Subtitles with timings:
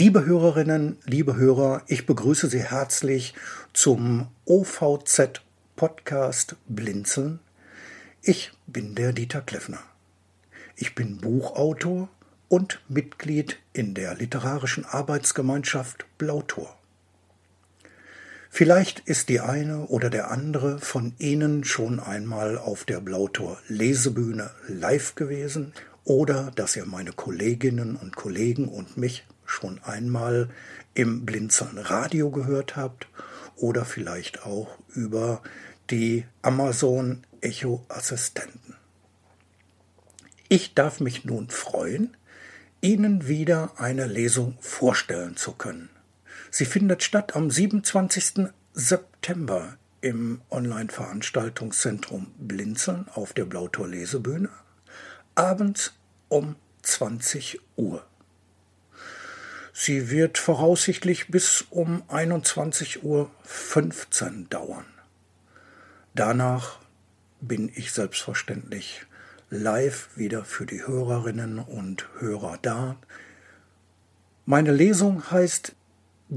[0.00, 3.34] Liebe Hörerinnen, liebe Hörer, ich begrüße Sie herzlich
[3.74, 5.42] zum OVZ
[5.76, 7.38] Podcast Blinzeln.
[8.22, 9.82] Ich bin der Dieter Kleffner.
[10.74, 12.08] Ich bin Buchautor
[12.48, 16.74] und Mitglied in der literarischen Arbeitsgemeinschaft Blautor.
[18.48, 24.50] Vielleicht ist die eine oder der andere von Ihnen schon einmal auf der Blautor Lesebühne
[24.66, 25.74] live gewesen
[26.04, 30.48] oder dass ihr meine Kolleginnen und Kollegen und mich schon einmal
[30.94, 33.08] im Blinzern Radio gehört habt
[33.56, 35.42] oder vielleicht auch über
[35.90, 38.76] die Amazon Echo Assistenten.
[40.48, 42.16] Ich darf mich nun freuen,
[42.80, 45.90] Ihnen wieder eine Lesung vorstellen zu können.
[46.50, 48.48] Sie findet statt am 27.
[48.72, 54.48] September im Online-Veranstaltungszentrum Blinzeln auf der Blautor Lesebühne,
[55.34, 55.92] abends
[56.28, 58.04] um 20 Uhr.
[59.82, 63.30] Sie wird voraussichtlich bis um 21.15 Uhr
[64.50, 64.84] dauern.
[66.14, 66.80] Danach
[67.40, 69.06] bin ich selbstverständlich
[69.48, 72.96] live wieder für die Hörerinnen und Hörer da.
[74.44, 75.74] Meine Lesung heißt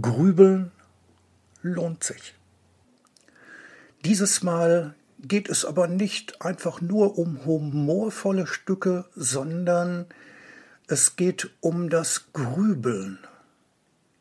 [0.00, 0.70] Grübeln
[1.62, 2.34] lohnt sich.
[4.04, 10.06] Dieses Mal geht es aber nicht einfach nur um humorvolle Stücke, sondern
[10.86, 13.18] es geht um das Grübeln.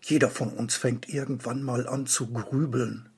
[0.01, 3.09] Jeder von uns fängt irgendwann mal an zu grübeln.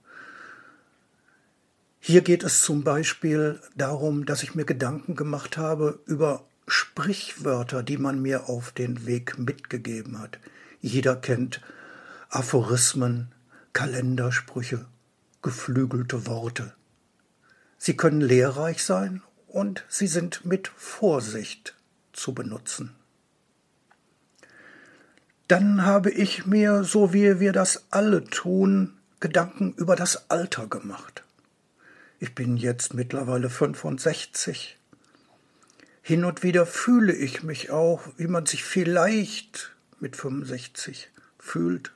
[2.00, 7.98] Hier geht es zum Beispiel darum, dass ich mir Gedanken gemacht habe über Sprichwörter, die
[7.98, 10.38] man mir auf den Weg mitgegeben hat.
[10.82, 11.62] Jeder kennt
[12.30, 13.32] Aphorismen,
[13.72, 14.86] Kalendersprüche,
[15.42, 16.74] geflügelte Worte.
[17.78, 21.76] Sie können lehrreich sein und sie sind mit Vorsicht
[22.12, 22.96] zu benutzen.
[25.54, 31.24] Dann habe ich mir, so wie wir das alle tun, Gedanken über das Alter gemacht.
[32.20, 34.80] Ich bin jetzt mittlerweile 65.
[36.02, 41.92] Hin und wieder fühle ich mich auch, wie man sich vielleicht mit 65 fühlt.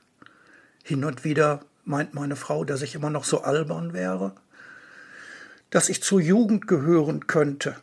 [0.84, 4.36] Hin und wieder meint meine Frau, dass ich immer noch so albern wäre,
[5.70, 7.74] dass ich zur Jugend gehören könnte.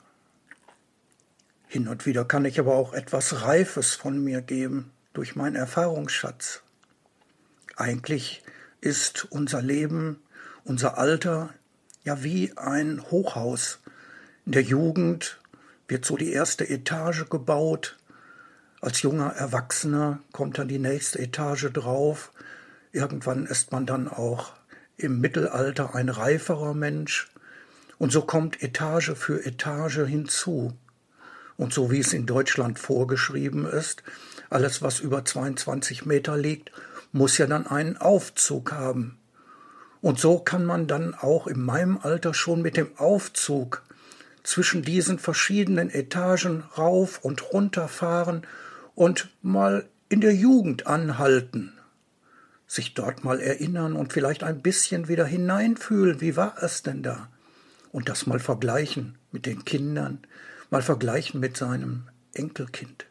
[1.67, 6.61] Hin und wieder kann ich aber auch etwas Reifes von mir geben durch meinen Erfahrungsschatz.
[7.75, 8.43] Eigentlich
[8.81, 10.21] ist unser Leben,
[10.63, 11.53] unser Alter
[12.03, 13.79] ja wie ein Hochhaus.
[14.45, 15.39] In der Jugend
[15.87, 17.97] wird so die erste Etage gebaut.
[18.81, 22.31] Als junger Erwachsener kommt dann die nächste Etage drauf.
[22.91, 24.53] Irgendwann ist man dann auch
[24.97, 27.29] im Mittelalter ein reiferer Mensch.
[27.97, 30.77] Und so kommt Etage für Etage hinzu.
[31.57, 34.03] Und so wie es in Deutschland vorgeschrieben ist,
[34.49, 36.71] alles, was über 22 Meter liegt,
[37.11, 39.17] muss ja dann einen Aufzug haben.
[40.01, 43.83] Und so kann man dann auch in meinem Alter schon mit dem Aufzug
[44.43, 48.45] zwischen diesen verschiedenen Etagen rauf und runter fahren
[48.93, 51.73] und mal in der Jugend anhalten,
[52.67, 57.29] sich dort mal erinnern und vielleicht ein bisschen wieder hineinfühlen, wie war es denn da?
[57.91, 60.19] Und das mal vergleichen mit den Kindern,
[60.69, 63.05] mal vergleichen mit seinem Enkelkind.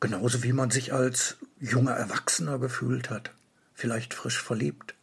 [0.00, 3.32] Genauso wie man sich als junger Erwachsener gefühlt hat,
[3.74, 4.94] vielleicht frisch verliebt,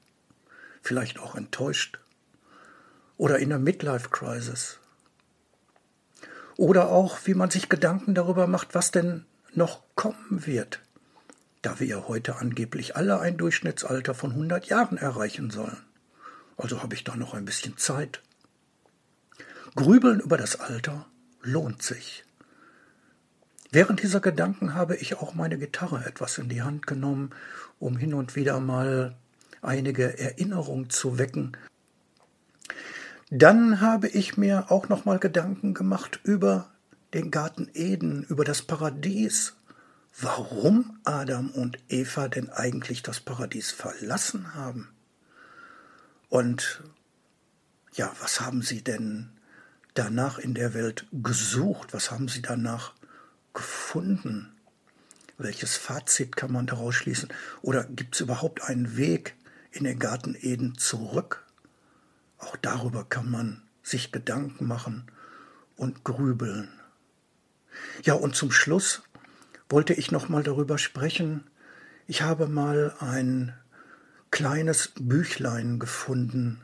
[0.82, 2.00] vielleicht auch enttäuscht
[3.18, 4.80] oder in der Midlife-Crisis.
[6.58, 10.82] Oder auch, wie man sich Gedanken darüber macht, was denn noch kommen wird,
[11.62, 15.82] da wir ja heute angeblich alle ein Durchschnittsalter von 100 Jahren erreichen sollen.
[16.58, 18.22] Also habe ich da noch ein bisschen Zeit.
[19.76, 21.06] Grübeln über das Alter
[21.42, 22.24] lohnt sich.
[23.72, 27.30] Während dieser Gedanken habe ich auch meine Gitarre etwas in die Hand genommen,
[27.78, 29.16] um hin und wieder mal
[29.62, 31.56] einige Erinnerungen zu wecken.
[33.30, 36.72] Dann habe ich mir auch noch mal Gedanken gemacht über
[37.14, 39.54] den Garten Eden, über das Paradies.
[40.20, 44.90] Warum Adam und Eva denn eigentlich das Paradies verlassen haben?
[46.30, 46.84] Und
[47.94, 49.30] ja, was haben sie denn
[49.94, 51.94] danach in der Welt gesucht?
[51.94, 52.94] Was haben sie danach
[53.54, 54.52] gefunden?
[55.38, 57.30] Welches Fazit kann man daraus schließen?
[57.62, 59.36] Oder gibt es überhaupt einen Weg
[59.72, 61.46] in den Garten Eden zurück?
[62.38, 65.06] Auch darüber kann man sich Gedanken machen
[65.76, 66.70] und grübeln.
[68.04, 69.02] Ja, und zum Schluss
[69.70, 71.46] wollte ich noch mal darüber sprechen.
[72.08, 73.54] Ich habe mal ein
[74.32, 76.62] kleines Büchlein gefunden,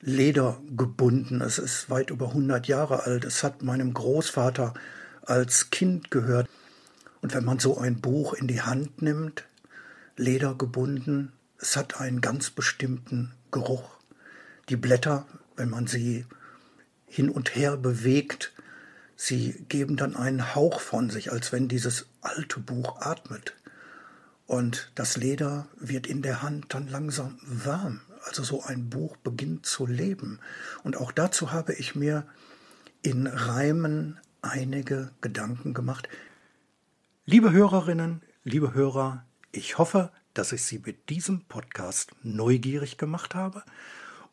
[0.00, 1.40] ledergebunden.
[1.40, 3.24] Es ist weit über 100 Jahre alt.
[3.24, 4.74] Es hat meinem Großvater
[5.22, 6.48] als Kind gehört.
[7.20, 9.44] Und wenn man so ein Buch in die Hand nimmt,
[10.16, 13.90] ledergebunden, es hat einen ganz bestimmten Geruch.
[14.68, 16.26] Die Blätter, wenn man sie
[17.06, 18.52] hin und her bewegt,
[19.16, 23.54] sie geben dann einen Hauch von sich, als wenn dieses alte Buch atmet.
[24.48, 28.00] Und das Leder wird in der Hand dann langsam warm.
[28.24, 30.40] Also so ein Buch beginnt zu leben.
[30.82, 32.26] Und auch dazu habe ich mir
[33.02, 36.08] in Reimen einige Gedanken gemacht.
[37.26, 43.62] Liebe Hörerinnen, liebe Hörer, ich hoffe, dass ich Sie mit diesem Podcast neugierig gemacht habe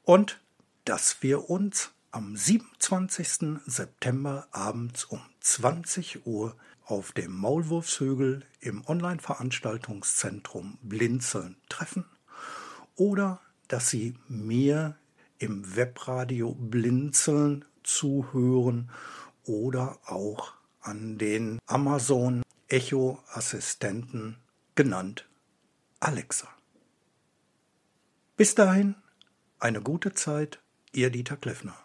[0.03, 0.39] und
[0.85, 3.59] dass wir uns am 27.
[3.65, 12.05] September abends um 20 Uhr auf dem Maulwurfshügel im Online-Veranstaltungszentrum Blinzeln treffen
[12.95, 14.97] oder dass Sie mir
[15.37, 18.91] im Webradio Blinzeln zuhören
[19.43, 24.37] oder auch an den Amazon Echo Assistenten
[24.75, 25.27] genannt
[25.99, 26.47] Alexa.
[28.37, 28.95] Bis dahin
[29.59, 30.59] eine gute Zeit,
[30.91, 31.84] Ihr Dieter Kleffner.